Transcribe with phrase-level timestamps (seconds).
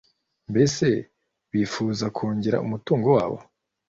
[0.51, 0.87] Mbese
[1.51, 3.37] bifuza kongera umutungo wabo?